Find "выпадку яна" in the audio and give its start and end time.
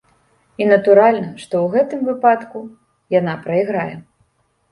2.09-3.33